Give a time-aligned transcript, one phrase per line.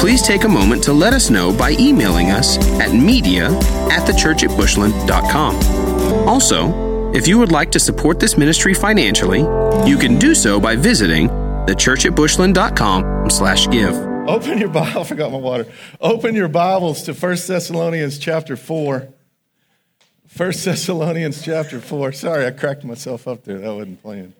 [0.00, 3.50] please take a moment to let us know by emailing us at media
[3.90, 5.56] at thechurchatbushland.com.
[6.26, 9.40] Also, if you would like to support this ministry financially,
[9.86, 13.94] you can do so by visiting thechurchatbushland.com slash give.
[14.26, 15.70] Open your Bible, I forgot my water.
[16.00, 19.06] Open your Bibles to 1 Thessalonians chapter 4.
[20.34, 22.12] 1 Thessalonians chapter 4.
[22.12, 23.58] Sorry, I cracked myself up there.
[23.58, 24.32] That wasn't planned.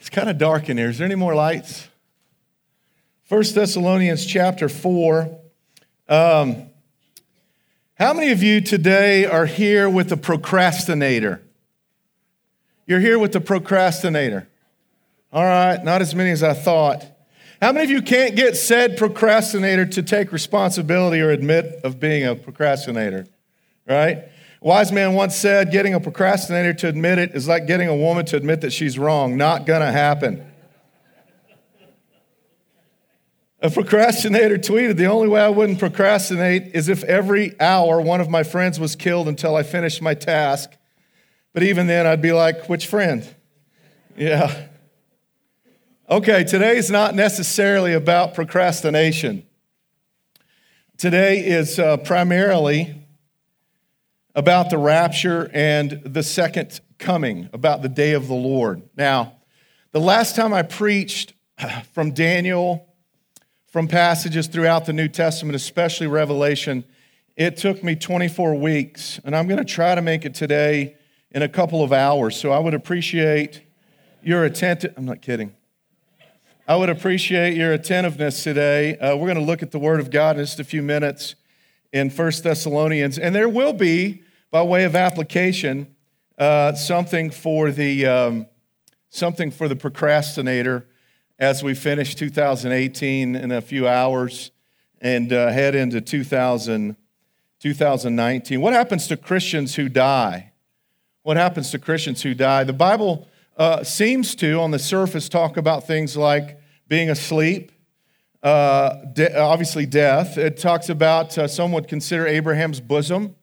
[0.00, 0.88] It's kind of dark in here.
[0.88, 1.88] Is there any more lights?
[3.28, 5.28] 1 Thessalonians chapter 4.
[6.08, 6.70] Um,
[7.94, 11.42] how many of you today are here with a procrastinator?
[12.86, 14.46] You're here with the procrastinator.
[15.32, 17.04] All right, not as many as I thought.
[17.60, 22.24] How many of you can't get said procrastinator to take responsibility or admit of being
[22.24, 23.26] a procrastinator?
[23.88, 24.28] Right?
[24.60, 28.24] wise man once said, getting a procrastinator to admit it is like getting a woman
[28.26, 29.36] to admit that she's wrong.
[29.36, 30.44] Not gonna happen.
[33.66, 38.30] A procrastinator tweeted, The only way I wouldn't procrastinate is if every hour one of
[38.30, 40.70] my friends was killed until I finished my task.
[41.52, 43.26] But even then, I'd be like, Which friend?
[44.16, 44.68] Yeah.
[46.08, 49.44] Okay, today is not necessarily about procrastination.
[50.96, 52.94] Today is uh, primarily
[54.36, 58.88] about the rapture and the second coming, about the day of the Lord.
[58.96, 59.38] Now,
[59.90, 61.34] the last time I preached
[61.92, 62.85] from Daniel
[63.76, 66.82] from passages throughout the New Testament, especially Revelation.
[67.36, 70.96] It took me 24 weeks, and I'm going to try to make it today
[71.32, 72.40] in a couple of hours.
[72.40, 73.60] So I would appreciate
[74.22, 74.94] your attention.
[74.96, 75.54] I'm not kidding.
[76.66, 78.96] I would appreciate your attentiveness today.
[78.96, 81.34] Uh, we're going to look at the Word of God in just a few minutes
[81.92, 85.94] in First Thessalonians, and there will be, by way of application,
[86.38, 88.46] uh, something for the um,
[89.10, 90.86] something for the procrastinator
[91.38, 94.50] as we finish 2018 in a few hours
[95.00, 96.96] and uh, head into 2000,
[97.60, 98.60] 2019.
[98.60, 100.52] What happens to Christians who die?
[101.22, 102.64] What happens to Christians who die?
[102.64, 107.72] The Bible uh, seems to, on the surface, talk about things like being asleep,
[108.42, 110.38] uh, de- obviously death.
[110.38, 113.34] It talks about uh, some would consider Abraham's bosom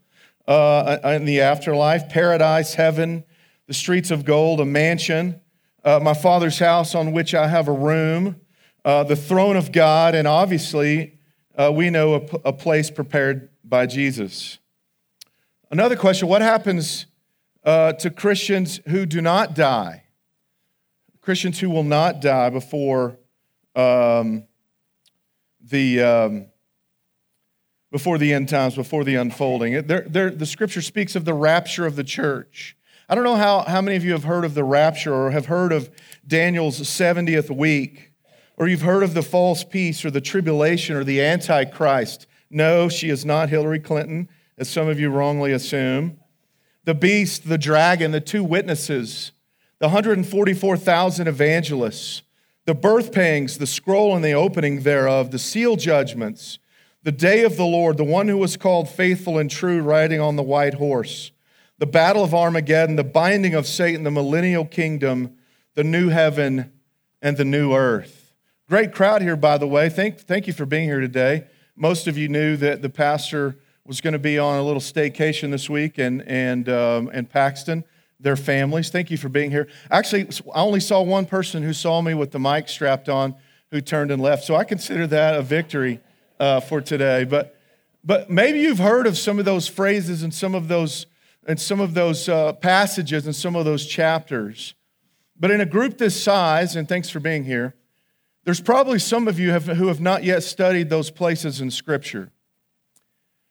[0.47, 3.23] uh, in the afterlife, paradise, heaven,
[3.67, 5.39] the streets of gold, a mansion
[5.83, 8.39] uh, my Father's house on which I have a room,
[8.85, 11.19] uh, the throne of God, and obviously,
[11.57, 14.59] uh, we know a, a, place prepared by Jesus.
[15.69, 17.05] Another question what happens
[17.63, 20.03] uh, to Christians who do not die?
[21.22, 23.17] Christians who will not die before
[23.75, 24.45] um,
[25.61, 26.01] the.
[26.01, 26.45] Um,
[27.93, 29.85] before the end times, before the unfolding.
[29.85, 32.75] They're, the scripture speaks of the rapture of the church.
[33.13, 35.46] I don't know how, how many of you have heard of the rapture or have
[35.46, 35.91] heard of
[36.25, 38.12] Daniel's 70th week,
[38.57, 42.25] or you've heard of the false peace or the tribulation or the Antichrist.
[42.50, 46.18] No, she is not Hillary Clinton, as some of you wrongly assume.
[46.85, 49.31] The beast, the dragon, the two witnesses,
[49.78, 52.23] the 144,000 evangelists,
[52.66, 56.57] the birth pangs, the scroll and the opening thereof, the seal judgments,
[57.03, 60.35] the day of the Lord, the one who was called faithful and true, riding on
[60.35, 61.31] the white horse
[61.83, 65.35] the battle of Armageddon, the binding of Satan, the millennial kingdom,
[65.75, 66.71] the new heaven,
[67.21, 68.33] and the new earth.
[68.69, 69.89] Great crowd here, by the way.
[69.89, 71.45] Thank, thank you for being here today.
[71.75, 75.51] Most of you knew that the pastor was going to be on a little staycation
[75.51, 77.83] this week and, and, um, and Paxton,
[78.17, 78.89] their families.
[78.89, 79.67] Thank you for being here.
[79.91, 83.35] Actually, I only saw one person who saw me with the mic strapped on
[83.72, 84.45] who turned and left.
[84.45, 85.99] So I consider that a victory
[86.39, 87.25] uh, for today.
[87.25, 87.58] But,
[88.05, 91.08] but maybe you've heard of some of those phrases and some of those
[91.47, 94.75] and some of those uh, passages and some of those chapters.
[95.40, 97.75] But in a group this size, and thanks for being here,
[98.45, 102.31] there's probably some of you have, who have not yet studied those places in Scripture.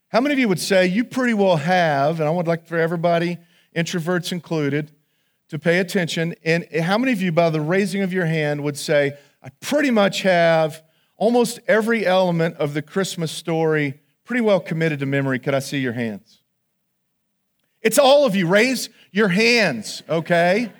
[0.08, 2.76] How many of you would say you pretty well have, and I would like for
[2.76, 3.38] everybody,
[3.74, 4.92] introverts included,
[5.48, 6.34] to pay attention?
[6.44, 9.90] And how many of you, by the raising of your hand, would say, I pretty
[9.90, 10.82] much have
[11.16, 15.38] almost every element of the Christmas story pretty well committed to memory?
[15.38, 16.41] Could I see your hands?
[17.82, 18.46] It's all of you.
[18.46, 20.72] Raise your hands, okay?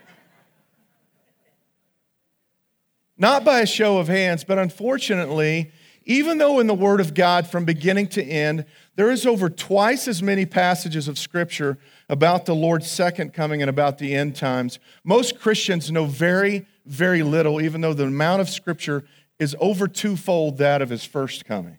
[3.18, 5.72] Not by a show of hands, but unfortunately,
[6.04, 8.64] even though in the Word of God, from beginning to end,
[8.96, 11.78] there is over twice as many passages of Scripture
[12.08, 17.22] about the Lord's second coming and about the end times, most Christians know very, very
[17.22, 19.04] little, even though the amount of Scripture
[19.38, 21.78] is over twofold that of his first coming.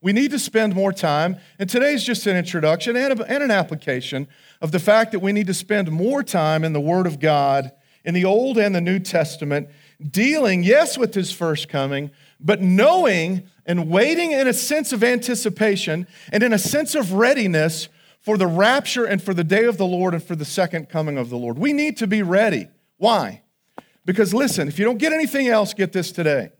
[0.00, 4.28] We need to spend more time, and today's just an introduction and, an application
[4.60, 7.72] of the fact that we need to spend more time in the Word of God
[8.04, 9.68] in the Old and the New Testament,
[10.00, 12.10] dealing, yes, with his first coming,
[12.40, 17.88] but knowing and waiting in a sense of anticipation and in a sense of readiness
[18.20, 21.18] for the rapture and for the day of the Lord and for the second coming
[21.18, 21.58] of the Lord.
[21.58, 22.68] We need to be ready.
[22.96, 23.42] Why?
[24.04, 26.50] Because listen, if you don't get anything else, get this today.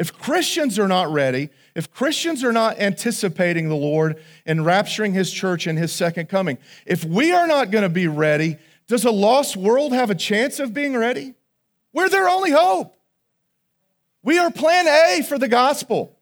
[0.00, 4.16] If Christians are not ready, if Christians are not anticipating the Lord
[4.46, 6.56] and rapturing his church in his second coming,
[6.86, 8.56] if we are not going to be ready,
[8.88, 11.34] does a lost world have a chance of being ready?
[11.92, 12.96] We're their only hope.
[14.22, 16.16] We are plan A for the gospel.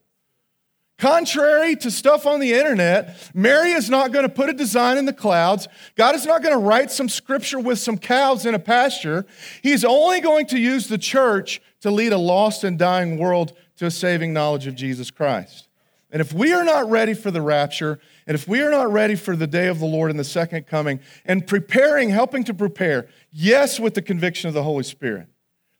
[0.98, 5.04] Contrary to stuff on the internet, Mary is not going to put a design in
[5.04, 5.68] the clouds.
[5.94, 9.24] God is not going to write some scripture with some cows in a pasture.
[9.62, 13.86] He's only going to use the church to lead a lost and dying world to
[13.86, 15.68] a saving knowledge of Jesus Christ.
[16.10, 19.14] And if we are not ready for the rapture, and if we are not ready
[19.14, 23.08] for the day of the Lord and the second coming, and preparing, helping to prepare,
[23.30, 25.28] yes, with the conviction of the Holy Spirit,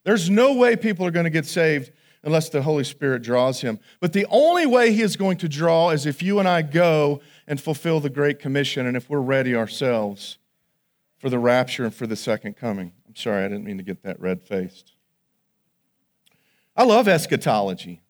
[0.05, 1.93] there's no way people are going to get saved
[2.23, 3.79] unless the Holy Spirit draws him.
[4.01, 7.21] But the only way he is going to draw is if you and I go
[7.47, 10.39] and fulfill the Great Commission and if we're ready ourselves
[11.19, 12.93] for the rapture and for the second coming.
[13.07, 14.93] I'm sorry, I didn't mean to get that red faced.
[16.79, 18.03] I love eschatology.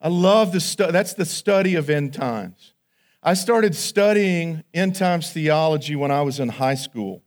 [0.00, 2.72] I love the that's the study of end times.
[3.20, 7.24] I started studying end times theology when I was in high school.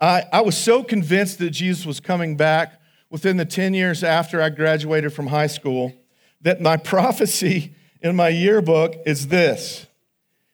[0.00, 2.80] I, I was so convinced that Jesus was coming back
[3.10, 5.92] within the 10 years after I graduated from high school
[6.40, 9.88] that my prophecy in my yearbook is this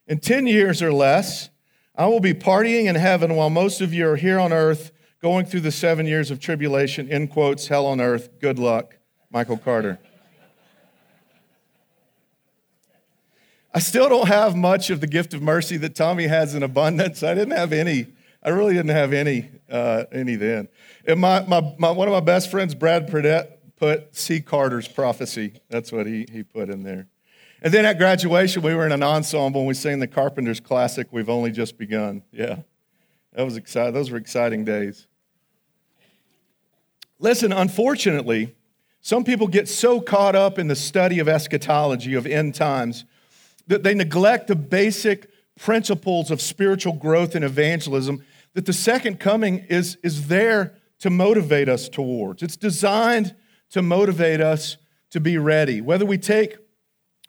[0.06, 1.50] In 10 years or less,
[1.94, 5.46] I will be partying in heaven while most of you are here on earth going
[5.46, 8.40] through the seven years of tribulation, in quotes, hell on earth.
[8.40, 8.96] Good luck,
[9.30, 9.98] Michael Carter.
[13.74, 17.22] I still don't have much of the gift of mercy that Tommy has in abundance.
[17.22, 18.06] I didn't have any
[18.42, 20.68] I really didn't have any, uh, any then.
[21.06, 24.40] And my, my, my, one of my best friends, Brad Purdett, put C.
[24.40, 25.60] Carter's prophecy.
[25.68, 27.08] That's what he, he put in there.
[27.60, 31.08] And then at graduation, we were in an ensemble and we sang the Carpenters classic,
[31.10, 32.22] We've Only Just Begun.
[32.30, 32.60] Yeah,
[33.32, 33.94] that was exciting.
[33.94, 35.07] Those were exciting days.
[37.20, 38.54] Listen, unfortunately,
[39.00, 43.04] some people get so caught up in the study of eschatology, of end times,
[43.66, 48.24] that they neglect the basic principles of spiritual growth and evangelism
[48.54, 52.42] that the second coming is, is there to motivate us towards.
[52.42, 53.34] It's designed
[53.70, 54.76] to motivate us
[55.10, 55.80] to be ready.
[55.80, 56.56] Whether we take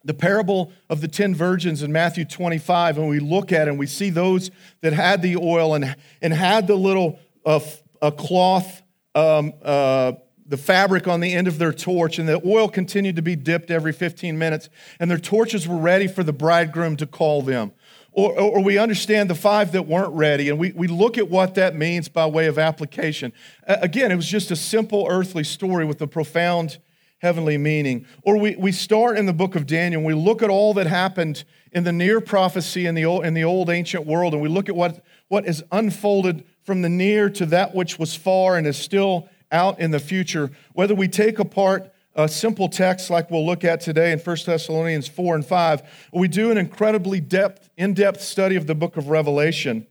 [0.03, 3.79] the parable of the 10 virgins in Matthew 25 and we look at it and
[3.79, 4.49] we see those
[4.81, 7.59] that had the oil and, and had the little uh,
[8.01, 8.78] a cloth,
[9.15, 10.13] um, uh,
[10.49, 13.69] the fabric on the end of their torch, and the oil continued to be dipped
[13.69, 14.69] every 15 minutes,
[14.99, 17.71] and their torches were ready for the bridegroom to call them.
[18.11, 21.53] Or, or, we understand the five that weren't ready, and we, we look at what
[21.55, 23.31] that means by way of application.
[23.67, 26.79] Again, it was just a simple earthly story with a profound
[27.19, 28.07] heavenly meaning.
[28.23, 30.87] Or we, we start in the book of Daniel, and we look at all that
[30.87, 34.49] happened in the near prophecy in the old, in the old ancient world, and we
[34.49, 38.67] look at what, what is unfolded from the near to that which was far and
[38.67, 40.51] is still out in the future.
[40.73, 45.07] Whether we take apart a simple text like we'll look at today in 1 Thessalonians
[45.07, 45.81] 4 and 5,
[46.13, 49.87] we do an incredibly depth, in-depth study of the book of Revelation.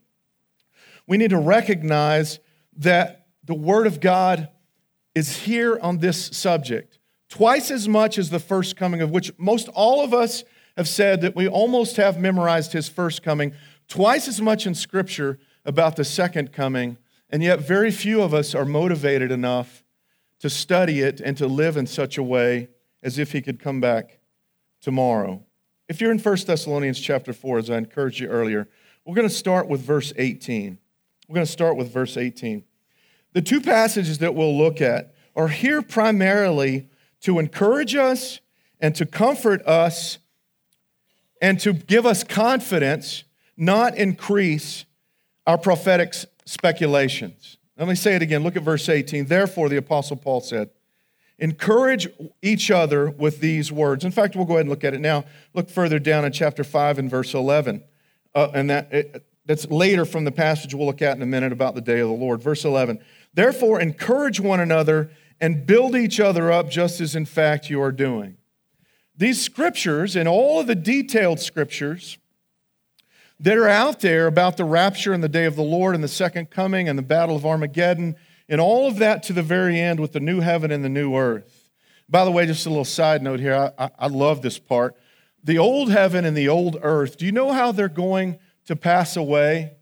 [1.09, 2.39] We need to recognize
[2.77, 4.49] that the Word of God
[5.17, 9.69] is here on this subject twice as much as the first coming, of which most
[9.71, 10.45] all of us
[10.77, 13.53] have said that we almost have memorized his first coming,
[13.89, 16.97] twice as much in Scripture about the second coming,
[17.29, 19.85] and yet very few of us are motivated enough
[20.41, 22.71] to study it and to live in such a way
[23.03, 24.19] as if he could come back
[24.81, 25.45] tomorrow.
[25.87, 28.67] If you're in 1 Thessalonians chapter 4, as I encouraged you earlier,
[29.05, 30.79] we're going to start with verse 18.
[31.29, 32.65] We're going to start with verse 18.
[33.35, 36.89] The two passages that we'll look at are here primarily
[37.21, 38.41] to encourage us
[38.81, 40.19] and to comfort us
[41.43, 44.87] and to give us confidence, not increase
[45.49, 46.15] our prophetic
[46.45, 47.57] speculations.
[47.79, 48.43] Let me say it again.
[48.43, 49.27] Look at verse 18.
[49.27, 50.69] Therefore, the Apostle Paul said,
[51.39, 52.07] Encourage
[52.43, 54.05] each other with these words.
[54.05, 55.25] In fact, we'll go ahead and look at it now.
[55.55, 57.83] Look further down in chapter 5 and verse 11.
[58.35, 61.53] Uh, and that, it, that's later from the passage we'll look at in a minute
[61.53, 62.43] about the day of the Lord.
[62.43, 62.99] Verse 11.
[63.33, 67.93] Therefore, encourage one another and build each other up just as in fact you are
[67.93, 68.37] doing.
[69.17, 72.19] These scriptures and all of the detailed scriptures
[73.41, 76.09] that are out there about the rapture and the day of the Lord and the
[76.09, 78.17] second coming and the battle of Armageddon
[78.49, 81.15] and all of that to the very end with the new heaven and the new
[81.15, 81.71] earth.
[82.09, 83.55] By the way, just a little side note here.
[83.55, 84.97] I, I, I love this part.
[85.45, 89.17] The old heaven and the old earth, do you know how they're going to pass
[89.17, 89.75] away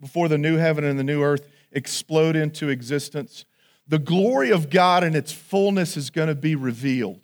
[0.00, 3.44] before the new heaven and the new earth explode into existence?
[3.88, 7.20] The glory of God in its fullness is going to be revealed.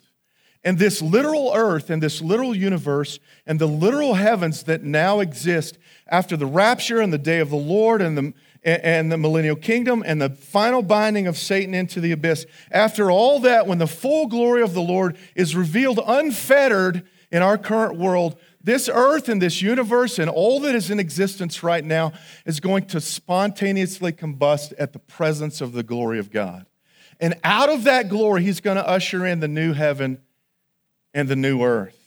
[0.63, 5.77] And this literal earth and this literal universe and the literal heavens that now exist
[6.09, 10.03] after the rapture and the day of the Lord and the, and the millennial kingdom
[10.05, 14.27] and the final binding of Satan into the abyss, after all that, when the full
[14.27, 19.61] glory of the Lord is revealed unfettered in our current world, this earth and this
[19.61, 22.11] universe and all that is in existence right now
[22.45, 26.65] is going to spontaneously combust at the presence of the glory of God.
[27.21, 30.21] And out of that glory, he's going to usher in the new heaven
[31.13, 31.97] and the new earth.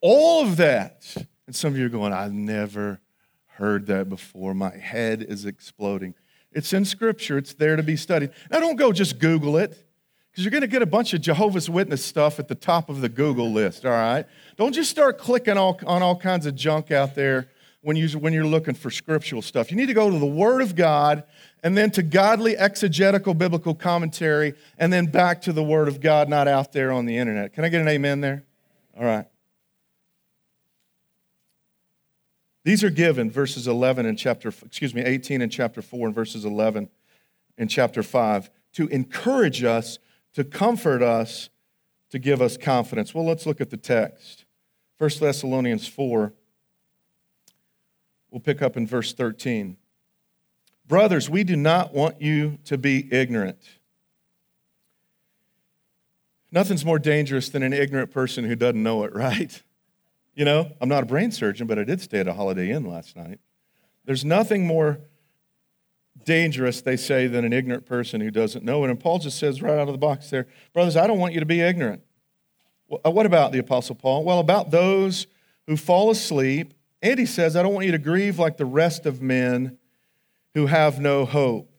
[0.00, 1.14] All of that.
[1.46, 3.00] And some of you are going, I've never
[3.46, 4.54] heard that before.
[4.54, 6.14] My head is exploding.
[6.52, 8.30] It's in Scripture, it's there to be studied.
[8.50, 9.86] Now, don't go just Google it,
[10.30, 13.00] because you're going to get a bunch of Jehovah's Witness stuff at the top of
[13.00, 14.26] the Google list, all right?
[14.56, 17.48] Don't just start clicking all, on all kinds of junk out there
[17.82, 19.70] when, you, when you're looking for scriptural stuff.
[19.70, 21.24] You need to go to the Word of God
[21.62, 26.28] and then to godly exegetical biblical commentary and then back to the Word of God,
[26.28, 27.52] not out there on the internet.
[27.52, 28.44] Can I get an amen there?
[28.96, 29.26] All right.
[32.64, 36.44] These are given verses 11 in chapter, excuse me, 18 in chapter 4 and verses
[36.44, 36.90] 11
[37.56, 39.98] in chapter 5 to encourage us,
[40.34, 41.48] to comfort us,
[42.10, 43.14] to give us confidence.
[43.14, 44.44] Well, let's look at the text.
[44.98, 46.34] 1 Thessalonians 4.
[48.30, 49.76] We'll pick up in verse 13.
[50.86, 53.58] Brothers, we do not want you to be ignorant.
[56.52, 59.62] Nothing's more dangerous than an ignorant person who doesn't know it, right?
[60.34, 62.84] You know, I'm not a brain surgeon, but I did stay at a Holiday Inn
[62.84, 63.40] last night.
[64.04, 65.00] There's nothing more
[66.24, 68.90] dangerous, they say, than an ignorant person who doesn't know it.
[68.90, 71.40] And Paul just says right out of the box there, brothers, I don't want you
[71.40, 72.02] to be ignorant.
[73.04, 74.24] Uh, what about the Apostle Paul?
[74.24, 75.26] Well, about those
[75.66, 76.74] who fall asleep.
[77.02, 79.78] And he says, I don't want you to grieve like the rest of men
[80.54, 81.70] who have no hope.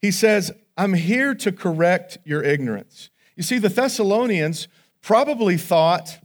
[0.00, 3.10] He says, I'm here to correct your ignorance.
[3.36, 4.68] You see, the Thessalonians
[5.02, 6.18] probably thought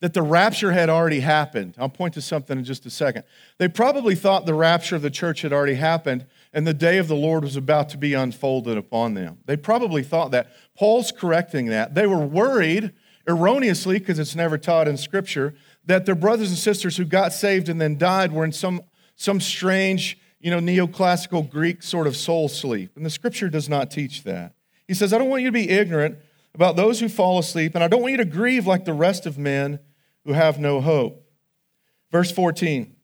[0.00, 1.76] that the rapture had already happened.
[1.78, 3.22] I'll point to something in just a second.
[3.58, 7.06] They probably thought the rapture of the church had already happened and the day of
[7.06, 9.38] the Lord was about to be unfolded upon them.
[9.46, 10.48] They probably thought that.
[10.76, 11.94] Paul's correcting that.
[11.94, 12.92] They were worried,
[13.28, 17.68] erroneously, because it's never taught in Scripture, that their brothers and sisters who got saved
[17.68, 18.82] and then died were in some,
[19.16, 22.92] some strange, you know, neoclassical Greek sort of soul sleep.
[22.96, 24.54] And the Scripture does not teach that.
[24.86, 26.18] He says, I don't want you to be ignorant
[26.54, 29.26] about those who fall asleep, and I don't want you to grieve like the rest
[29.26, 29.80] of men
[30.24, 31.26] who have no hope.
[32.10, 32.94] Verse 14.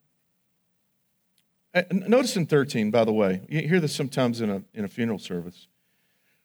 [1.74, 4.88] Uh, notice in 13, by the way, you hear this sometimes in a, in a
[4.88, 5.66] funeral service.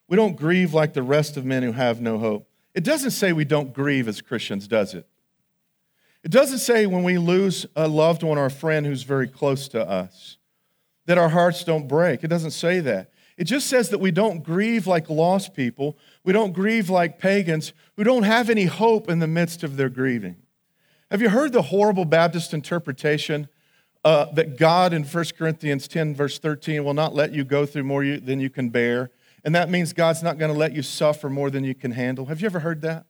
[0.08, 2.48] We don't grieve like the rest of men who have no hope.
[2.74, 5.06] It doesn't say we don't grieve as Christians, does it?
[6.24, 9.68] It doesn't say when we lose a loved one or a friend who's very close
[9.68, 10.38] to us
[11.04, 12.24] that our hearts don't break.
[12.24, 13.10] It doesn't say that.
[13.36, 15.98] It just says that we don't grieve like lost people.
[16.24, 19.90] We don't grieve like pagans who don't have any hope in the midst of their
[19.90, 20.36] grieving.
[21.10, 23.48] Have you heard the horrible Baptist interpretation
[24.02, 27.84] uh, that God in 1 Corinthians 10, verse 13, will not let you go through
[27.84, 29.10] more you, than you can bear?
[29.44, 32.26] And that means God's not going to let you suffer more than you can handle.
[32.26, 33.04] Have you ever heard that?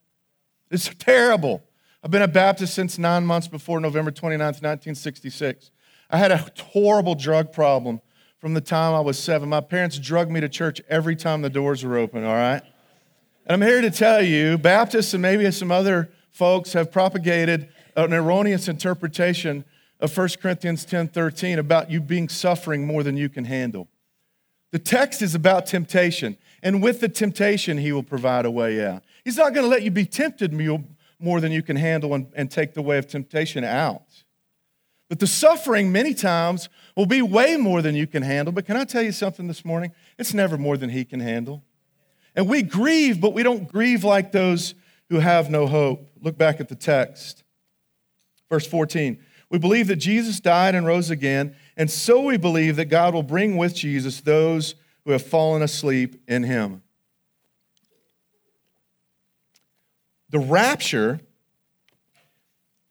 [0.70, 1.62] It's terrible.
[2.04, 5.70] I've been a Baptist since nine months before November 29th, 1966.
[6.10, 8.02] I had a horrible drug problem
[8.38, 9.48] from the time I was seven.
[9.48, 12.60] My parents drugged me to church every time the doors were open, all right?
[13.46, 18.12] And I'm here to tell you, Baptists and maybe some other folks have propagated an
[18.12, 19.64] erroneous interpretation
[19.98, 23.88] of 1 Corinthians 10 13 about you being suffering more than you can handle.
[24.72, 29.04] The text is about temptation, and with the temptation, he will provide a way out.
[29.24, 30.52] He's not going to let you be tempted
[31.18, 34.24] more than you can handle and, and take the way of temptation out.
[35.08, 38.52] But the suffering, many times, will be way more than you can handle.
[38.52, 39.92] But can I tell you something this morning?
[40.18, 41.62] It's never more than he can handle.
[42.34, 44.74] And we grieve, but we don't grieve like those
[45.10, 46.10] who have no hope.
[46.20, 47.44] Look back at the text.
[48.50, 49.18] Verse 14
[49.50, 53.22] We believe that Jesus died and rose again, and so we believe that God will
[53.22, 56.82] bring with Jesus those who have fallen asleep in him.
[60.34, 61.20] The rapture,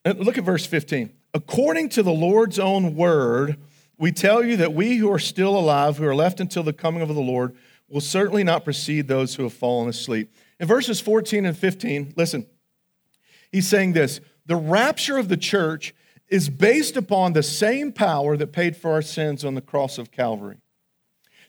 [0.05, 1.11] uh, look at verse 15.
[1.33, 3.57] According to the Lord's own word,
[3.97, 7.01] we tell you that we who are still alive, who are left until the coming
[7.01, 7.53] of the Lord,
[7.89, 10.33] will certainly not precede those who have fallen asleep.
[10.57, 12.47] In verses 14 and 15, listen,
[13.51, 15.93] he's saying this the rapture of the church
[16.29, 20.11] is based upon the same power that paid for our sins on the cross of
[20.11, 20.59] Calvary.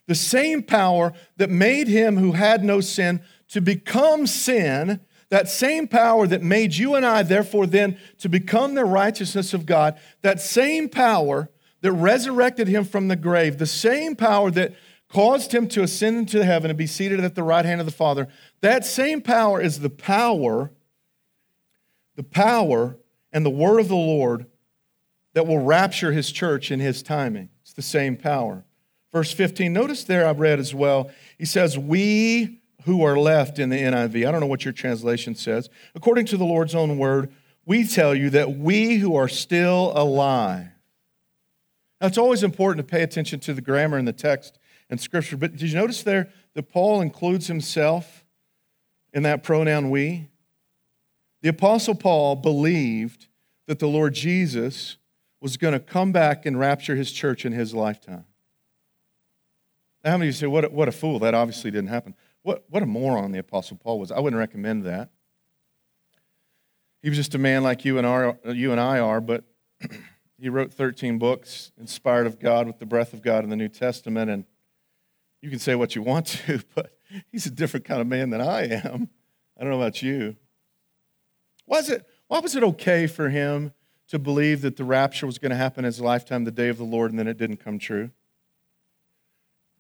[0.09, 4.99] The same power that made him who had no sin to become sin,
[5.35, 9.67] that same power that made you and I, therefore, then to become the righteousness of
[9.67, 11.51] God, that same power
[11.81, 14.77] that resurrected him from the grave, the same power that
[15.09, 17.91] caused him to ascend into heaven and be seated at the right hand of the
[17.91, 18.29] Father,
[18.61, 20.71] that same power is the power,
[22.15, 22.97] the power
[23.33, 24.47] and the word of the Lord
[25.33, 27.49] that will rapture his church in his timing.
[27.63, 28.65] It's the same power.
[29.13, 33.71] Verse 15, notice there I've read as well, he says, We who are left in
[33.71, 37.33] the NIV, I don't know what your translation says, according to the Lord's own word,
[37.67, 40.69] we tell you that we who are still alive.
[42.01, 44.59] Now, it's always important to pay attention to the grammar in the text
[44.91, 48.25] and scripture, but did you notice there that Paul includes himself
[49.15, 50.29] in that pronoun we?
[51.41, 53.29] The Apostle Paul believed
[53.67, 54.99] that the Lord Jesus
[55.41, 58.25] was going to come back and rapture his church in his lifetime.
[60.05, 61.19] How many of you say, what a, what a fool?
[61.19, 62.15] That obviously didn't happen.
[62.45, 64.13] What, what a moron the Apostle Paul was.
[64.13, 65.09] I wouldn't recommend that.
[67.03, 69.45] He was just a man like you and, our, you and I are, but
[70.39, 73.71] he wrote 13 books inspired of God with the breath of God in the New
[73.71, 74.31] Testament.
[74.31, 74.45] And
[75.41, 76.99] you can say what you want to, but
[77.33, 79.09] he's a different kind of man than I am.
[79.59, 80.37] I don't know about you.
[81.67, 83.73] Was it, why was it okay for him
[84.09, 86.77] to believe that the rapture was going to happen in his lifetime, the day of
[86.77, 88.11] the Lord, and then it didn't come true?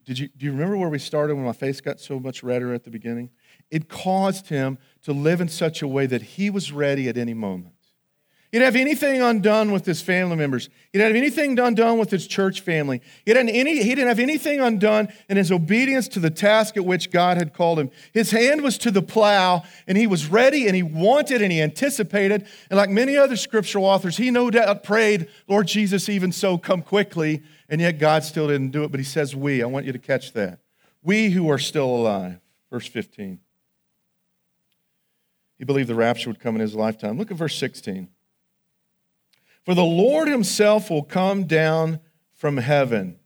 [0.05, 2.75] Did you, do you remember where we started when my face got so much redder
[2.75, 3.31] at the beginning?
[3.71, 7.35] It caused him to live in such a way that he was ready at any
[7.35, 7.75] moment.
[8.55, 10.69] He didn't have anything undone with his family members.
[10.93, 13.01] He didn't have anything undone with his church family.
[13.27, 17.11] He any, he didn't have anything undone in his obedience to the task at which
[17.11, 17.91] God had called him.
[18.13, 21.61] His hand was to the plow, and he was ready, and he wanted, and he
[21.61, 22.47] anticipated.
[22.71, 26.83] And like many other scriptural authors, he no doubt prayed, Lord Jesus, even so, come
[26.83, 27.43] quickly.
[27.75, 28.93] And yet God still didn't do it.
[28.93, 29.61] But he says, We.
[29.61, 30.61] I want you to catch that.
[31.03, 32.39] We who are still alive.
[32.71, 33.41] Verse 15.
[35.59, 37.19] He believed the rapture would come in his lifetime.
[37.19, 38.11] Look at verse 16.
[39.65, 41.99] For the Lord himself will come down
[42.33, 43.17] from heaven.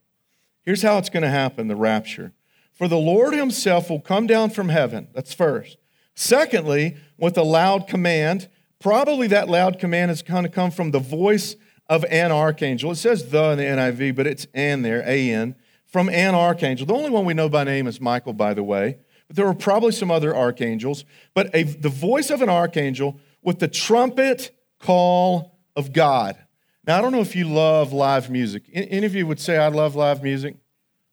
[0.63, 2.33] Here's how it's going to happen the rapture.
[2.73, 5.09] For the Lord himself will come down from heaven.
[5.13, 5.77] That's first.
[6.15, 8.49] Secondly, with a loud command.
[8.79, 11.55] Probably that loud command is going to come from the voice
[11.89, 12.93] of an archangel.
[12.93, 15.55] It says the in the NIV, but it's an there, A N,
[15.87, 16.87] from an archangel.
[16.87, 18.99] The only one we know by name is Michael, by the way.
[19.27, 21.05] But there were probably some other archangels.
[21.35, 26.37] But a, the voice of an archangel with the trumpet call of God.
[26.87, 28.65] Now, I don't know if you love live music.
[28.73, 30.57] Any of you would say, I love live music?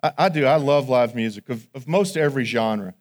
[0.01, 0.45] I, I do.
[0.45, 2.93] I love live music of, of most every genre.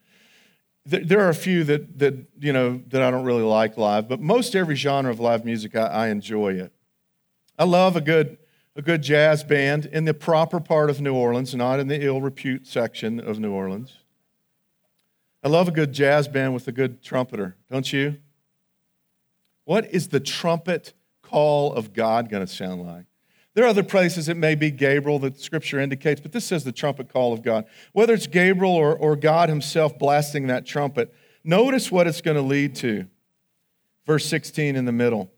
[0.87, 4.21] There are a few that, that, you know, that I don't really like live, but
[4.21, 6.73] most every genre of live music, I, I enjoy it.
[7.59, 8.39] I love a good,
[8.75, 12.21] a good jazz band in the proper part of New Orleans, not in the ill
[12.21, 13.99] repute section of New Orleans.
[15.43, 18.17] I love a good jazz band with a good trumpeter, don't you?
[19.65, 23.05] What is the trumpet call of God going to sound like?
[23.55, 26.73] There are other places it may be Gabriel that scripture indicates, but this says the
[26.73, 27.67] trumpet call of God.
[27.93, 31.15] Whether it's Gabriel or, or God himself blasting that trumpet,
[31.45, 33.07] notice what it's going to lead to.
[34.07, 35.31] Verse 16 in the middle.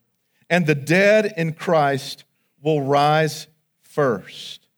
[0.48, 2.24] And the dead in Christ
[2.62, 3.48] will rise
[3.82, 4.68] first.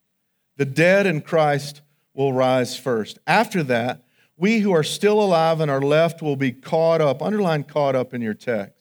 [0.57, 1.83] The dead in Christ
[2.15, 3.19] will rise first.
[3.27, 4.03] After that,
[4.37, 7.23] we who are still alive and are left will be caught up.
[7.23, 8.79] Underline caught up in your text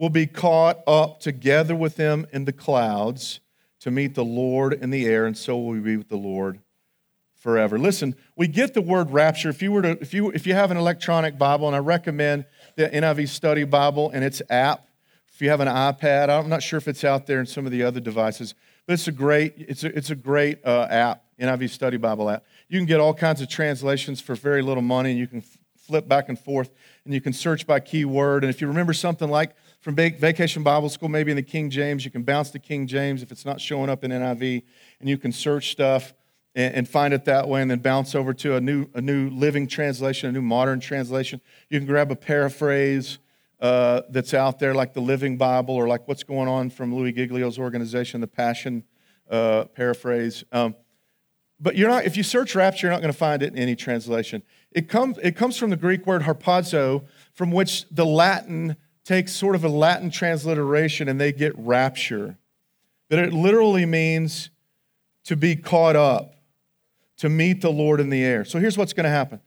[0.00, 3.38] will be caught up together with them in the clouds
[3.78, 6.58] to meet the Lord in the air, and so will we be with the Lord
[7.36, 7.78] forever.
[7.78, 9.50] Listen, we get the word rapture.
[9.50, 12.46] If you were to, if you if you have an electronic Bible, and I recommend
[12.76, 14.86] the NIV Study Bible and its app.
[15.40, 17.72] If you have an iPad, I'm not sure if it's out there in some of
[17.72, 21.70] the other devices, but it's a great it's a, it's a great uh, app, NIV
[21.70, 22.44] Study Bible app.
[22.68, 25.42] You can get all kinds of translations for very little money, and you can
[25.78, 26.70] flip back and forth,
[27.06, 28.44] and you can search by keyword.
[28.44, 32.04] And if you remember something like from Vacation Bible School, maybe in the King James.
[32.04, 34.62] You can bounce to King James if it's not showing up in NIV,
[35.00, 36.12] and you can search stuff
[36.54, 39.30] and, and find it that way, and then bounce over to a new, a new
[39.30, 41.40] living translation, a new modern translation.
[41.70, 43.20] You can grab a paraphrase
[43.60, 47.12] uh, that's out there, like the Living Bible, or like what's going on from Louis
[47.12, 48.84] Giglio's organization, the Passion
[49.30, 50.44] uh, paraphrase.
[50.50, 50.74] Um,
[51.60, 53.76] but you're not, if you search rapture, you're not going to find it in any
[53.76, 54.42] translation.
[54.72, 59.54] It comes, it comes from the Greek word harpazo, from which the Latin takes sort
[59.54, 62.38] of a Latin transliteration and they get rapture.
[63.08, 64.50] But it literally means
[65.24, 66.34] to be caught up,
[67.18, 68.44] to meet the Lord in the air.
[68.44, 69.40] So here's what's going to happen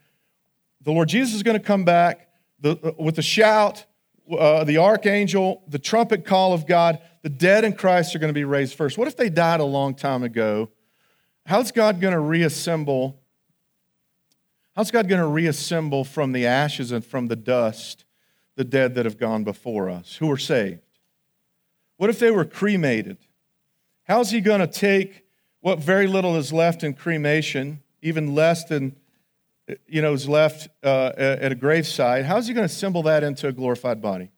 [0.81, 2.27] the Lord Jesus is going to come back
[2.63, 3.85] uh, with a shout,
[4.31, 6.99] uh, the archangel, the trumpet call of God.
[7.21, 8.97] The dead in Christ are going to be raised first.
[8.97, 10.69] What if they died a long time ago?
[11.45, 13.19] How's God going to reassemble?
[14.75, 18.05] How's God going to reassemble from the ashes and from the dust
[18.55, 20.81] the dead that have gone before us who are saved?
[21.97, 23.17] What if they were cremated?
[24.03, 25.25] How's He going to take
[25.61, 28.95] what very little is left in cremation, even less than
[29.87, 32.25] you know is left uh, at a graveside?
[32.25, 34.31] How's He going to assemble that into a glorified body?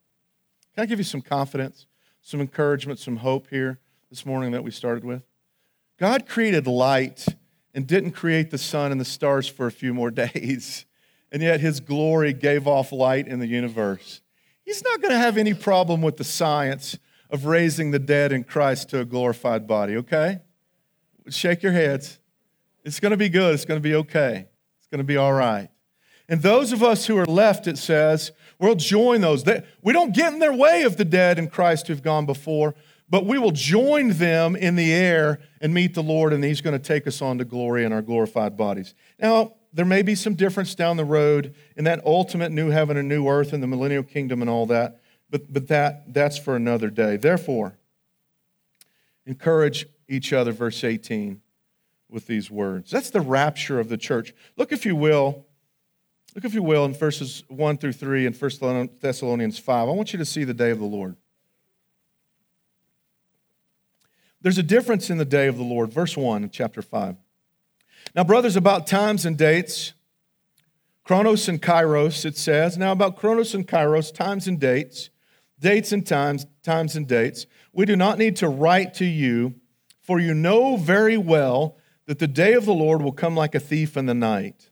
[0.74, 1.86] Can I give you some confidence,
[2.22, 5.22] some encouragement, some hope here this morning that we started with?
[5.98, 7.26] God created light
[7.74, 10.84] and didn't create the sun and the stars for a few more days.
[11.32, 14.20] And yet his glory gave off light in the universe.
[14.64, 16.98] He's not going to have any problem with the science
[17.30, 20.40] of raising the dead in Christ to a glorified body, okay?
[21.28, 22.18] Shake your heads.
[22.84, 23.54] It's going to be good.
[23.54, 24.48] It's going to be okay.
[24.96, 25.68] Going to be all right.
[26.26, 29.44] And those of us who are left, it says, we'll join those.
[29.44, 32.74] That we don't get in their way of the dead in Christ who've gone before,
[33.10, 36.80] but we will join them in the air and meet the Lord, and He's going
[36.80, 38.94] to take us on to glory in our glorified bodies.
[39.20, 43.06] Now, there may be some difference down the road in that ultimate new heaven and
[43.06, 46.88] new earth and the millennial kingdom and all that, but, but that, that's for another
[46.88, 47.18] day.
[47.18, 47.76] Therefore,
[49.26, 51.42] encourage each other, verse 18,
[52.16, 52.90] with these words.
[52.90, 54.32] That's the rapture of the church.
[54.56, 55.44] Look, if you will,
[56.34, 59.88] look, if you will, in verses 1 through 3 in 1 Thessalonians 5.
[59.88, 61.16] I want you to see the day of the Lord.
[64.40, 65.92] There's a difference in the day of the Lord.
[65.92, 67.16] Verse 1 in chapter 5.
[68.14, 69.92] Now, brothers, about times and dates,
[71.04, 72.78] Chronos and Kairos, it says.
[72.78, 75.10] Now, about Chronos and Kairos, times and dates,
[75.60, 79.56] dates and times, times and dates, we do not need to write to you,
[80.00, 83.60] for you know very well that the day of the Lord will come like a
[83.60, 84.70] thief in the night.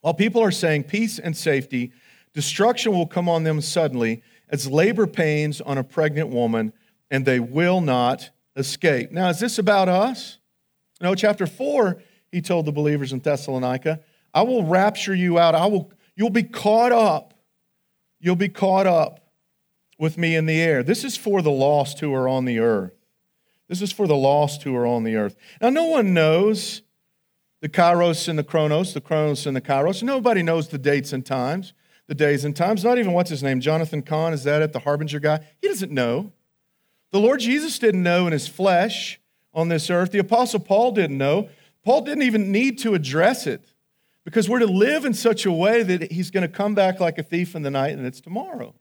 [0.00, 1.92] While people are saying peace and safety,
[2.34, 6.72] destruction will come on them suddenly as labor pains on a pregnant woman,
[7.10, 9.10] and they will not escape.
[9.10, 10.38] Now, is this about us?
[11.00, 14.00] No, chapter 4, he told the believers in Thessalonica,
[14.32, 15.54] I will rapture you out.
[15.54, 17.34] I will, you'll be caught up.
[18.20, 19.20] You'll be caught up
[19.98, 20.82] with me in the air.
[20.82, 22.95] This is for the lost who are on the earth.
[23.68, 25.36] This is for the lost who are on the earth.
[25.60, 26.82] Now, no one knows
[27.60, 30.02] the Kairos and the Chronos, the Chronos and the Kairos.
[30.02, 31.72] Nobody knows the dates and times,
[32.06, 32.84] the days and times.
[32.84, 34.32] Not even what's his name, Jonathan Cahn.
[34.32, 35.40] Is that it, the Harbinger guy?
[35.60, 36.32] He doesn't know.
[37.10, 39.20] The Lord Jesus didn't know in his flesh
[39.54, 40.12] on this earth.
[40.12, 41.48] The Apostle Paul didn't know.
[41.84, 43.72] Paul didn't even need to address it
[44.24, 47.16] because we're to live in such a way that he's going to come back like
[47.16, 48.74] a thief in the night and it's tomorrow.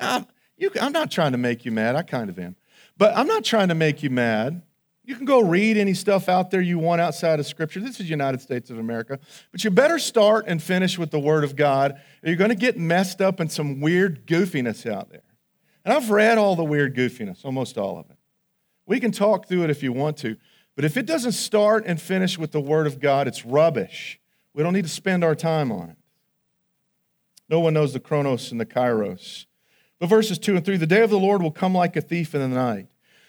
[0.00, 1.96] I'm, you, I'm not trying to make you mad.
[1.96, 2.56] I kind of am.
[2.96, 4.62] But I'm not trying to make you mad.
[5.04, 7.80] You can go read any stuff out there you want outside of Scripture.
[7.80, 9.18] This is United States of America.
[9.52, 12.54] But you better start and finish with the Word of God, or you're going to
[12.54, 15.20] get messed up in some weird goofiness out there.
[15.84, 18.16] And I've read all the weird goofiness, almost all of it.
[18.86, 20.36] We can talk through it if you want to.
[20.74, 24.18] But if it doesn't start and finish with the Word of God, it's rubbish.
[24.54, 25.96] We don't need to spend our time on it.
[27.50, 29.44] No one knows the Chronos and the Kairos.
[30.04, 32.34] But verses 2 and 3 the day of the Lord will come like a thief
[32.34, 32.88] in the night.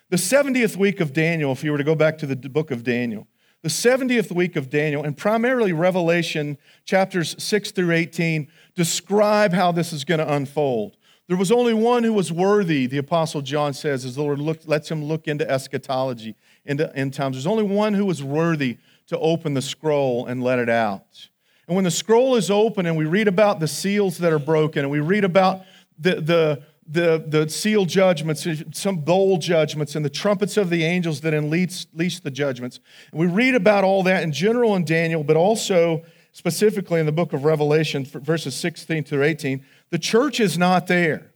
[0.09, 2.83] The 70th week of Daniel, if you were to go back to the book of
[2.83, 3.29] Daniel,
[3.61, 9.93] the 70th week of Daniel, and primarily Revelation chapters 6 through 18, describe how this
[9.93, 10.97] is going to unfold.
[11.29, 14.59] There was only one who was worthy, the Apostle John says, as the Lord look,
[14.65, 16.35] lets him look into eschatology,
[16.65, 17.38] into end times.
[17.38, 21.29] There's only one who was worthy to open the scroll and let it out.
[21.67, 24.81] And when the scroll is open and we read about the seals that are broken
[24.83, 25.61] and we read about
[25.97, 31.21] the, the, the, the seal judgments, some bowl judgments, and the trumpets of the angels
[31.21, 31.86] that unleash,
[32.19, 32.79] the judgments.
[33.12, 37.12] And we read about all that in general in Daniel, but also specifically in the
[37.12, 39.65] book of Revelation, verses 16 through 18.
[39.89, 41.31] The church is not there.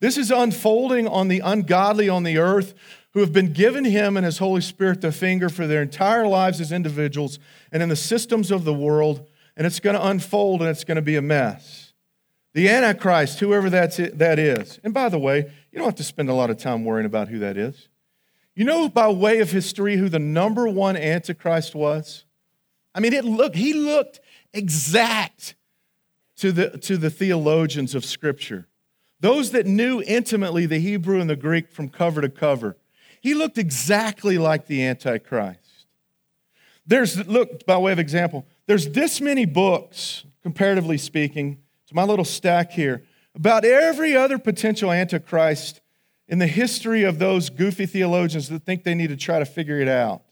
[0.00, 2.74] This is unfolding on the ungodly on the earth
[3.12, 6.60] who have been given him and his Holy Spirit the finger for their entire lives
[6.60, 7.38] as individuals
[7.70, 10.96] and in the systems of the world, and it's going to unfold and it's going
[10.96, 11.91] to be a mess.
[12.54, 16.04] The Antichrist, whoever that's it, that is, and by the way, you don't have to
[16.04, 17.88] spend a lot of time worrying about who that is.
[18.54, 22.24] You know, by way of history, who the number one Antichrist was?
[22.94, 24.20] I mean, it looked, he looked
[24.52, 25.54] exact
[26.36, 28.66] to the, to the theologians of Scripture,
[29.20, 32.76] those that knew intimately the Hebrew and the Greek from cover to cover.
[33.20, 35.86] He looked exactly like the Antichrist.
[36.86, 41.61] There's, look, by way of example, there's this many books, comparatively speaking,
[41.94, 45.80] my little stack here, about every other potential Antichrist
[46.28, 49.80] in the history of those goofy theologians that think they need to try to figure
[49.80, 50.22] it out.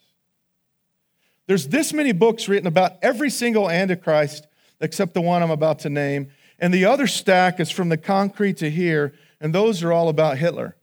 [1.47, 4.47] There's this many books written about every single Antichrist
[4.81, 6.31] except the one I'm about to name.
[6.59, 10.39] And the other stack is from the concrete to here, and those are all about
[10.39, 10.77] Hitler.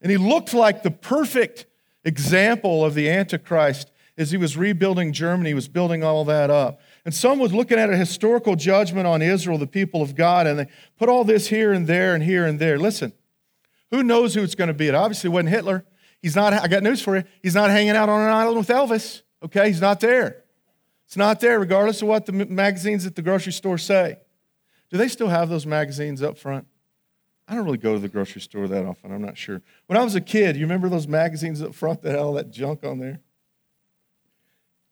[0.00, 1.66] And he looked like the perfect
[2.04, 6.80] example of the Antichrist as he was rebuilding Germany, he was building all that up.
[7.04, 10.58] And some was looking at a historical judgment on Israel, the people of God, and
[10.58, 10.66] they
[10.98, 12.78] put all this here and there and here and there.
[12.78, 13.12] Listen,
[13.90, 14.88] who knows who it's going to be?
[14.88, 15.84] It obviously wasn't Hitler.
[16.20, 17.24] He's not, I got news for you.
[17.42, 19.68] He's not hanging out on an island with Elvis, okay?
[19.68, 20.44] He's not there.
[21.06, 24.18] It's not there, regardless of what the magazines at the grocery store say.
[24.90, 26.66] Do they still have those magazines up front?
[27.48, 29.10] I don't really go to the grocery store that often.
[29.12, 29.62] I'm not sure.
[29.86, 32.50] When I was a kid, you remember those magazines up front that had all that
[32.50, 33.20] junk on there?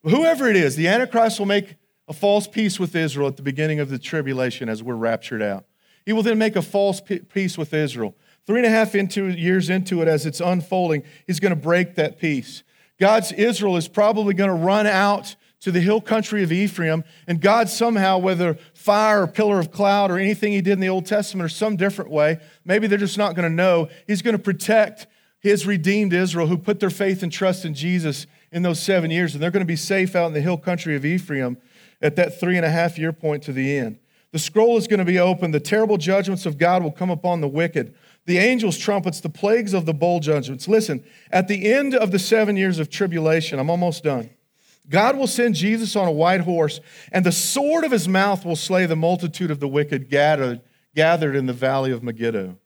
[0.02, 1.76] Whoever it is, the Antichrist will make
[2.08, 5.66] a false peace with Israel at the beginning of the tribulation as we're raptured out.
[6.06, 8.14] He will then make a false peace with Israel.
[8.46, 11.96] Three and a half into, years into it, as it's unfolding, he's going to break
[11.96, 12.62] that peace.
[12.98, 17.40] God's Israel is probably going to run out to the hill country of Ephraim, and
[17.40, 21.04] God somehow, whether fire or pillar of cloud or anything he did in the Old
[21.04, 24.42] Testament or some different way, maybe they're just not going to know, he's going to
[24.42, 25.08] protect
[25.40, 29.34] his redeemed Israel who put their faith and trust in Jesus in those seven years,
[29.34, 31.58] and they're going to be safe out in the hill country of Ephraim
[32.00, 33.98] at that three and a half year point to the end.
[34.30, 35.54] The scroll is going to be opened.
[35.54, 37.94] The terrible judgments of God will come upon the wicked.
[38.26, 40.68] The angels' trumpets, the plagues of the bowl judgments.
[40.68, 44.30] Listen, at the end of the seven years of tribulation, I'm almost done.
[44.90, 46.80] God will send Jesus on a white horse,
[47.10, 50.60] and the sword of his mouth will slay the multitude of the wicked gathered,
[50.94, 52.56] gathered in the valley of Megiddo.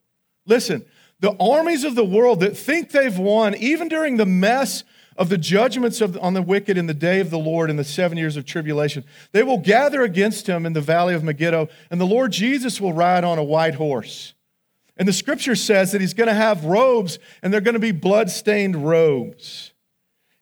[0.47, 0.85] Listen,
[1.21, 4.83] the armies of the world that think they've won, even during the mess
[5.17, 7.85] of the judgments of, on the wicked in the day of the Lord in the
[7.85, 12.01] seven years of tribulation, they will gather against him in the valley of Megiddo, and
[12.01, 14.35] the Lord Jesus will ride on a white horse.
[14.97, 17.93] And the scripture says that he's going to have robes, and they're going to be
[17.93, 19.73] blood-stained robes.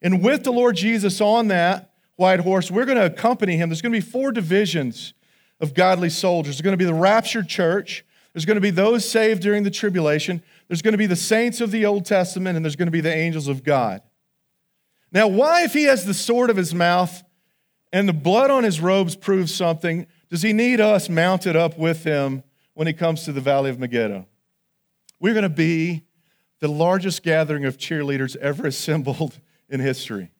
[0.02, 3.68] And with the Lord Jesus on that white horse, we're going to accompany him.
[3.68, 5.14] There's going to be four divisions
[5.60, 6.56] of godly soldiers.
[6.56, 8.04] There's going to be the raptured church.
[8.32, 10.42] There's going to be those saved during the tribulation.
[10.68, 13.00] There's going to be the saints of the Old Testament, and there's going to be
[13.00, 14.02] the angels of God.
[15.12, 17.22] Now, why, if he has the sword of his mouth
[17.92, 22.04] and the blood on his robes proves something, does he need us mounted up with
[22.04, 22.44] him
[22.74, 24.26] when he comes to the valley of Megiddo?
[25.18, 26.04] We're going to be
[26.60, 30.30] the largest gathering of cheerleaders ever assembled in history.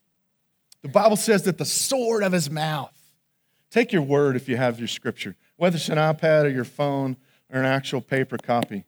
[0.83, 2.97] The Bible says that the sword of his mouth,
[3.71, 7.17] take your word if you have your scripture, whether it's an iPad or your phone
[7.53, 8.85] or an actual paper copy.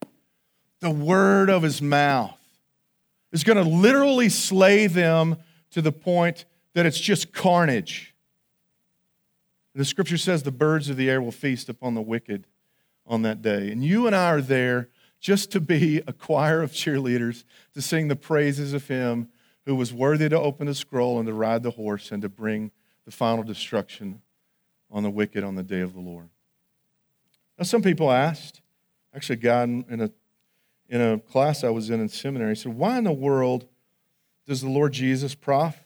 [0.81, 2.39] The word of his mouth
[3.31, 5.37] is going to literally slay them
[5.73, 8.15] to the point that it's just carnage.
[9.75, 12.47] The scripture says the birds of the air will feast upon the wicked
[13.07, 13.71] on that day.
[13.71, 14.89] And you and I are there
[15.21, 19.29] just to be a choir of cheerleaders to sing the praises of him
[19.65, 22.71] who was worthy to open the scroll and to ride the horse and to bring
[23.05, 24.21] the final destruction
[24.91, 26.29] on the wicked on the day of the Lord.
[27.59, 28.61] Now, some people asked,
[29.15, 30.11] actually, God in a,
[30.89, 33.69] in a class I was in in seminary, said, Why in the world
[34.47, 35.77] does the Lord Jesus, prof,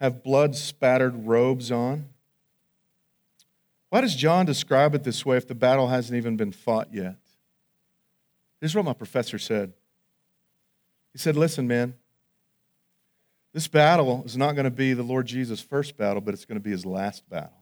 [0.00, 2.06] have blood spattered robes on?
[3.90, 7.16] Why does John describe it this way if the battle hasn't even been fought yet?
[8.60, 9.72] This is what my professor said.
[11.12, 11.94] He said, Listen, man,
[13.52, 16.58] this battle is not going to be the Lord Jesus' first battle, but it's going
[16.58, 17.58] to be his last battle.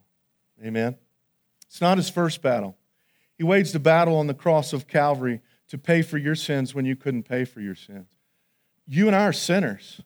[0.63, 0.95] Amen?
[1.67, 2.77] It's not his first battle.
[3.37, 6.85] He waged a battle on the cross of Calvary to pay for your sins when
[6.85, 8.07] you couldn't pay for your sins.
[8.87, 10.01] You and I are sinners,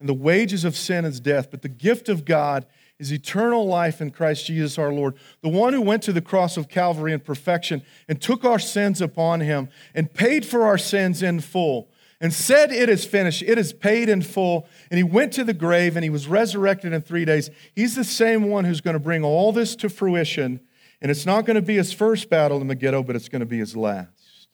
[0.00, 2.66] and the wages of sin is death, but the gift of God
[2.98, 5.14] is eternal life in Christ Jesus our Lord.
[5.42, 9.00] The one who went to the cross of Calvary in perfection and took our sins
[9.00, 13.58] upon him and paid for our sins in full and said, It is finished, it
[13.58, 14.66] is paid in full.
[14.90, 17.50] And he went to the grave and he was resurrected in three days.
[17.74, 20.60] He's the same one who's going to bring all this to fruition.
[21.00, 23.46] And it's not going to be his first battle in Megiddo, but it's going to
[23.46, 24.48] be his last.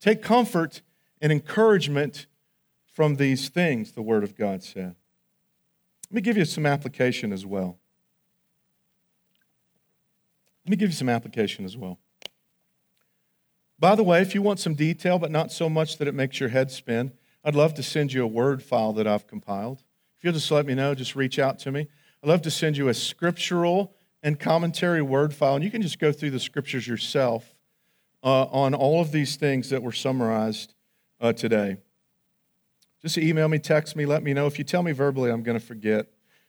[0.00, 0.80] Take comfort
[1.20, 2.26] and encouragement
[2.92, 4.94] from these things, the Word of God said.
[6.10, 7.78] Let me give you some application as well.
[10.64, 11.98] Let me give you some application as well.
[13.78, 16.38] By the way, if you want some detail, but not so much that it makes
[16.38, 17.12] your head spin,
[17.44, 19.82] I'd love to send you a Word file that I've compiled.
[20.16, 21.88] If you'll just let me know, just reach out to me.
[22.22, 25.98] I'd love to send you a scriptural and commentary Word file, and you can just
[25.98, 27.56] go through the scriptures yourself
[28.22, 30.74] uh, on all of these things that were summarized
[31.20, 31.78] uh, today.
[33.02, 34.46] Just email me, text me, let me know.
[34.46, 36.06] If you tell me verbally, I'm going to forget.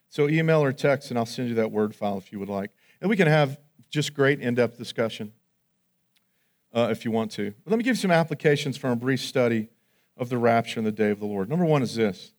[0.09, 2.71] So email or text, and I'll send you that Word file if you would like.
[3.01, 5.33] And we can have just great in depth discussion
[6.73, 7.53] uh, if you want to.
[7.63, 9.69] But let me give you some applications from a brief study
[10.15, 11.49] of the rapture and the day of the Lord.
[11.49, 12.33] Number one is this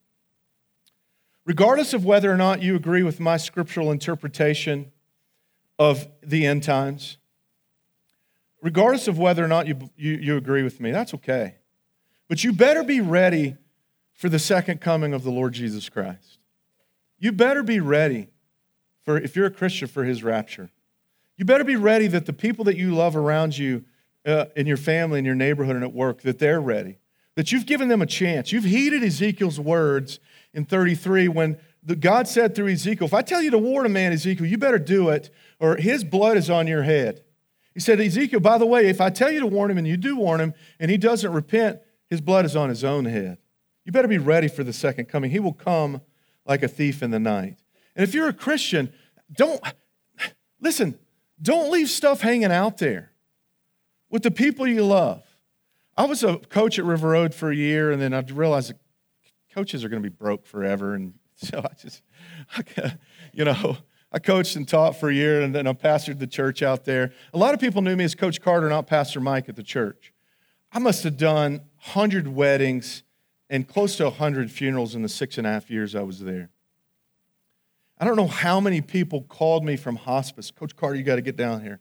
[1.45, 4.91] regardless of whether or not you agree with my scriptural interpretation
[5.79, 7.19] of the end times,
[8.63, 11.57] regardless of whether or not you, you, you agree with me, that's okay.
[12.29, 13.57] But you better be ready
[14.15, 16.39] for the second coming of the Lord Jesus Christ.
[17.19, 18.29] You better be ready
[19.05, 20.71] for, if you're a Christian, for his rapture.
[21.37, 23.85] You better be ready that the people that you love around you,
[24.25, 26.99] uh, in your family, in your neighborhood, and at work, that they're ready.
[27.35, 28.53] That you've given them a chance.
[28.53, 30.21] You've heeded Ezekiel's words
[30.53, 33.91] in 33 when the, God said through Ezekiel, If I tell you to warn a
[33.91, 37.23] man, Ezekiel, you better do it, or his blood is on your head.
[37.75, 39.97] He said, Ezekiel, by the way, if I tell you to warn him and you
[39.97, 43.39] do warn him and he doesn't repent, his blood is on his own head.
[43.85, 45.31] You better be ready for the second coming.
[45.31, 46.01] He will come
[46.47, 47.57] like a thief in the night.
[47.95, 48.93] And if you're a Christian,
[49.33, 49.61] don't,
[50.61, 50.99] listen,
[51.41, 53.13] don't leave stuff hanging out there
[54.11, 55.23] with the people you love.
[55.97, 58.73] I was a coach at River Road for a year, and then I realized
[59.55, 60.95] coaches are going to be broke forever.
[60.95, 62.03] And so I just,
[62.57, 62.95] I,
[63.33, 63.77] you know,
[64.11, 67.13] I coached and taught for a year, and then I pastored the church out there.
[67.33, 70.13] A lot of people knew me as Coach Carter, not Pastor Mike at the church.
[70.73, 71.61] I must have done
[71.93, 73.03] 100 weddings
[73.55, 76.51] and close to 100 funerals in the six and a half years I was there.
[77.97, 80.51] I don't know how many people called me from hospice.
[80.51, 81.79] Coach Carter, you got to get down here.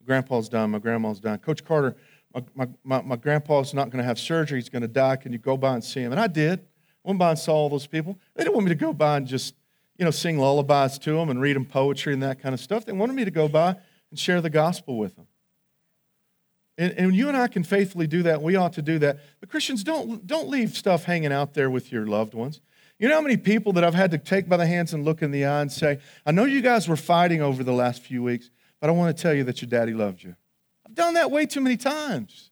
[0.00, 0.70] My grandpa's done.
[0.70, 1.36] My grandma's done.
[1.38, 1.96] Coach Carter,
[2.32, 4.60] my, my, my, my grandpa's not going to have surgery.
[4.60, 5.16] He's going to die.
[5.16, 6.12] Can you go by and see him?
[6.12, 6.60] And I did.
[6.60, 8.16] I went by and saw all those people.
[8.36, 9.56] They didn't want me to go by and just,
[9.96, 12.84] you know, sing lullabies to them and read them poetry and that kind of stuff.
[12.84, 13.76] They wanted me to go by
[14.10, 15.26] and share the gospel with them.
[16.78, 18.40] And, and you and I can faithfully do that.
[18.40, 19.18] We ought to do that.
[19.40, 22.60] But Christians, don't, don't leave stuff hanging out there with your loved ones.
[23.00, 25.20] You know how many people that I've had to take by the hands and look
[25.20, 28.22] in the eye and say, I know you guys were fighting over the last few
[28.22, 30.36] weeks, but I want to tell you that your daddy loved you.
[30.86, 32.50] I've done that way too many times.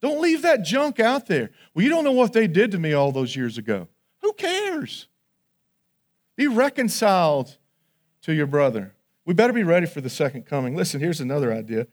[0.00, 1.50] Don't leave that junk out there.
[1.74, 3.88] Well, you don't know what they did to me all those years ago.
[4.20, 5.06] Who cares?
[6.36, 7.56] Be reconciled
[8.22, 8.94] to your brother.
[9.24, 10.74] We better be ready for the second coming.
[10.74, 11.86] Listen, here's another idea.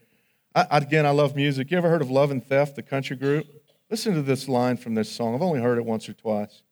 [0.54, 1.70] I, again, I love music.
[1.70, 3.46] You ever heard of Love and Theft, the country group?
[3.88, 5.34] Listen to this line from this song.
[5.34, 6.62] I've only heard it once or twice.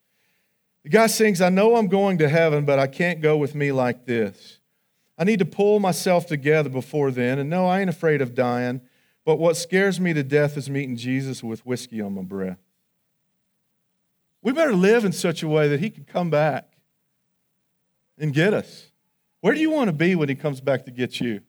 [0.83, 3.73] The guy sings, I know I'm going to heaven, but I can't go with me
[3.73, 4.59] like this.
[5.19, 7.39] I need to pull myself together before then.
[7.39, 8.81] And no, I ain't afraid of dying.
[9.25, 12.59] But what scares me to death is meeting Jesus with whiskey on my breath.
[14.43, 16.73] We better live in such a way that he can come back
[18.17, 18.87] and get us.
[19.41, 21.41] Where do you want to be when he comes back to get you?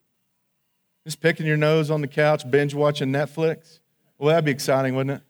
[1.06, 3.80] Just picking your nose on the couch, binge watching Netflix?
[4.18, 5.24] Well, that'd be exciting, wouldn't it?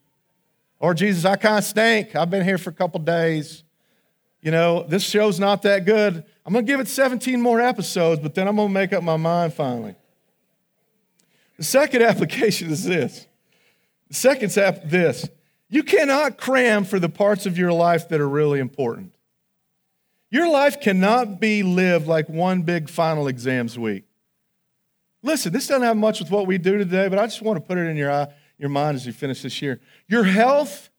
[0.79, 2.15] Or, Jesus, I kind of stink.
[2.15, 3.63] I've been here for a couple days
[4.41, 6.23] you know, this show's not that good.
[6.45, 9.03] I'm going to give it 17 more episodes, but then I'm going to make up
[9.03, 9.95] my mind finally.
[11.57, 13.27] The second application is this.
[14.07, 15.27] The second's this.
[15.69, 19.13] You cannot cram for the parts of your life that are really important.
[20.31, 24.05] Your life cannot be lived like one big final exams week.
[25.21, 27.61] Listen, this doesn't have much with what we do today, but I just want to
[27.61, 28.27] put it in your, eye,
[28.57, 29.81] your mind as you finish this year.
[30.07, 30.89] Your health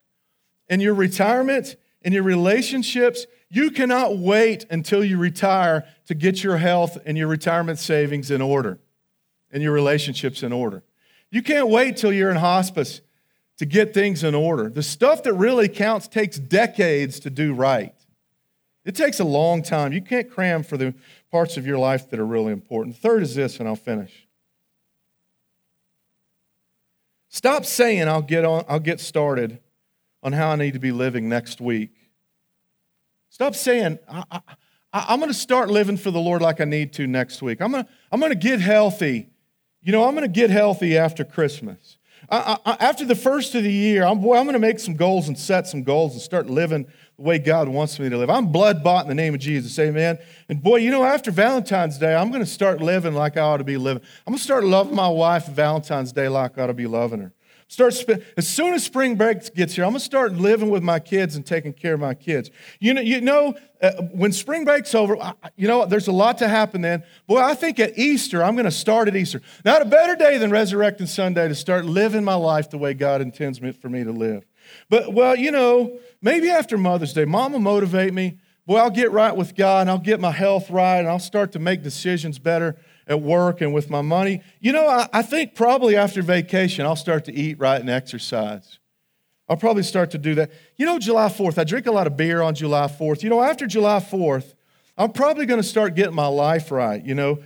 [0.69, 6.57] and your retirement and your relationships, you cannot wait until you retire to get your
[6.57, 8.79] health and your retirement savings in order
[9.51, 10.83] and your relationships in order.
[11.29, 13.01] You can't wait till you're in hospice
[13.57, 14.69] to get things in order.
[14.69, 17.93] The stuff that really counts takes decades to do right.
[18.83, 19.93] It takes a long time.
[19.93, 20.93] You can't cram for the
[21.31, 22.97] parts of your life that are really important.
[22.97, 24.27] third is this, and I'll finish.
[27.29, 29.59] Stop saying I'll get on, I'll get started
[30.23, 31.91] on how I need to be living next week.
[33.29, 34.41] Stop saying, I,
[34.93, 37.61] am going to start living for the Lord like I need to next week.
[37.61, 39.29] I'm going to I'm going to get healthy.
[39.81, 41.97] You know, I'm going to get healthy after Christmas.
[42.29, 44.95] I, I, after the first of the year, I'm, boy, I'm going to make some
[44.95, 46.85] goals and set some goals and start living
[47.21, 48.29] the way God wants me to live.
[48.29, 49.77] I'm blood bought in the name of Jesus.
[49.77, 50.17] Amen.
[50.49, 53.57] And boy, you know, after Valentine's Day, I'm going to start living like I ought
[53.57, 54.01] to be living.
[54.25, 57.19] I'm going to start loving my wife Valentine's Day like I ought to be loving
[57.19, 57.33] her.
[57.67, 60.99] Start spend, as soon as spring break gets here, I'm gonna start living with my
[60.99, 62.51] kids and taking care of my kids.
[62.81, 66.39] You know, you know, uh, when spring break's over, I, you know, there's a lot
[66.39, 67.03] to happen then.
[67.27, 69.41] Boy, I think at Easter, I'm gonna start at Easter.
[69.63, 73.21] Not a better day than Resurrecting Sunday to start living my life the way God
[73.21, 74.45] intends for me to live.
[74.89, 78.39] But well, you know, maybe after Mother's Day, Mom will motivate me.
[78.65, 81.51] Boy, I'll get right with God and I'll get my health right and I'll start
[81.53, 84.41] to make decisions better at work and with my money.
[84.59, 88.79] You know, I, I think probably after vacation, I'll start to eat right and exercise.
[89.49, 90.51] I'll probably start to do that.
[90.77, 93.23] You know, July 4th, I drink a lot of beer on July 4th.
[93.23, 94.53] You know, after July 4th,
[94.97, 97.03] I'm probably going to start getting my life right.
[97.03, 97.39] You know,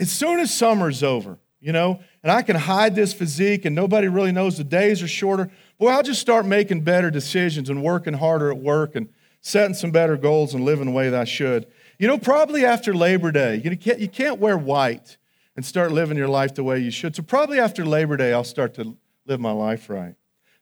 [0.00, 4.06] as soon as summer's over, you know, and I can hide this physique and nobody
[4.06, 8.12] really knows the days are shorter, boy, I'll just start making better decisions and working
[8.12, 9.08] harder at work and
[9.40, 11.66] setting some better goals and living the way that I should.
[11.98, 15.16] You know, probably after Labor Day, you can't, you can't wear white
[15.56, 17.16] and start living your life the way you should.
[17.16, 20.16] So, probably after Labor Day, I'll start to live my life right.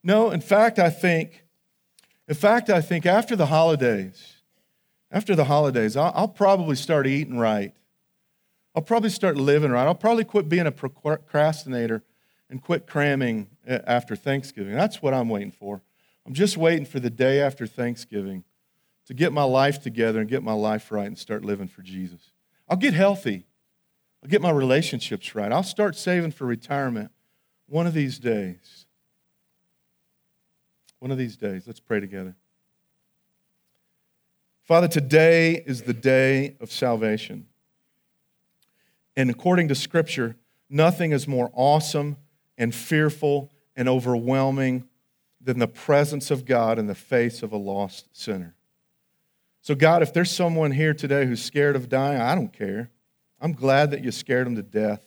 [0.05, 1.43] No, in fact, I think,
[2.29, 4.37] in fact, I think after the holidays,
[5.11, 7.75] after the holidays, I'll, I'll probably start eating right.
[8.75, 9.87] I'll probably start living right.
[9.87, 12.03] I'll probably quit being a procrastinator
[12.49, 14.75] and quit cramming eh, after Thanksgiving.
[14.75, 15.83] That's what I'm waiting for.
[16.27, 18.45] I'm just waiting for the day after Thanksgiving
[19.07, 22.31] to get my life together and get my life right and start living for Jesus.
[22.69, 23.47] I'll get healthy.
[24.23, 25.51] I'll get my relationships right.
[25.51, 27.11] I'll start saving for retirement
[27.69, 28.87] one of these days.
[31.01, 31.67] One of these days.
[31.67, 32.37] Let's pray together.
[34.63, 37.49] Father, today is the day of salvation.
[39.17, 40.37] And according to Scripture,
[40.71, 42.17] nothing is more awesome
[42.57, 44.89] and fearful and overwhelming
[45.41, 48.55] than the presence of God in the face of a lost sinner.
[49.61, 52.91] So, God, if there's someone here today who's scared of dying, I don't care.
[53.41, 55.05] I'm glad that you scared them to death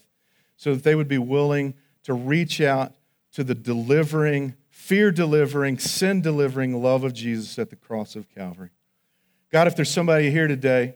[0.57, 2.93] so that they would be willing to reach out
[3.33, 8.69] to the delivering, fear delivering, sin delivering love of Jesus at the cross of Calvary.
[9.51, 10.95] God, if there's somebody here today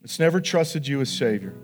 [0.00, 1.54] that's never trusted you as Savior,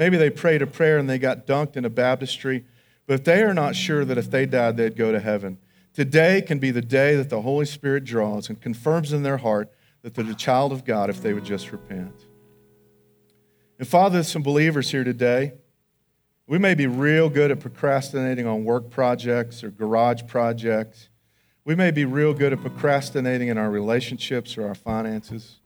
[0.00, 2.64] maybe they prayed a prayer and they got dunked in a baptistry
[3.10, 5.58] but they are not sure that if they died, they'd go to heaven,
[5.92, 9.68] today can be the day that the Holy Spirit draws and confirms in their heart
[10.02, 12.14] that they're a child of God if they would just repent.
[13.80, 15.54] And Father, there's some believers here today.
[16.46, 21.08] We may be real good at procrastinating on work projects or garage projects.
[21.64, 25.58] We may be real good at procrastinating in our relationships or our finances.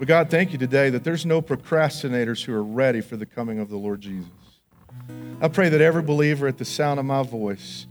[0.00, 3.58] But God, thank you today that there's no procrastinators who are ready for the coming
[3.58, 4.30] of the Lord Jesus.
[5.42, 7.86] I pray that every believer at the sound of my voice,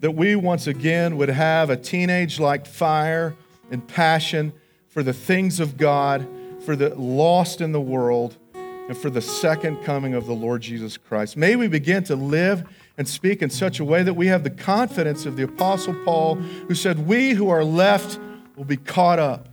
[0.00, 3.36] that we once again would have a teenage like fire
[3.70, 4.54] and passion
[4.88, 6.26] for the things of God,
[6.64, 10.96] for the lost in the world, and for the second coming of the Lord Jesus
[10.96, 11.36] Christ.
[11.36, 14.50] May we begin to live and speak in such a way that we have the
[14.50, 18.18] confidence of the Apostle Paul, who said, We who are left
[18.56, 19.49] will be caught up,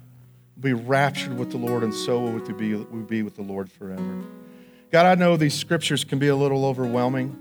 [0.59, 3.71] be raptured with the Lord, and so will we be, will be with the Lord
[3.71, 4.23] forever.
[4.91, 7.37] God, I know these scriptures can be a little overwhelming,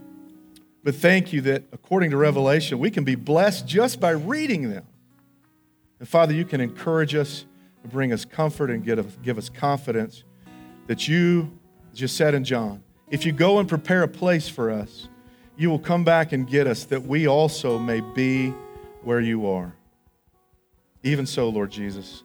[0.83, 4.85] but thank you that according to Revelation, we can be blessed just by reading them.
[5.99, 7.47] And Father, you can encourage us
[7.87, 10.25] bring us comfort and give us confidence
[10.87, 11.51] that you
[11.95, 15.09] just said in John, if you go and prepare a place for us,
[15.57, 18.51] you will come back and get us that we also may be
[19.03, 19.73] where you are.
[21.03, 22.25] Even so, Lord Jesus,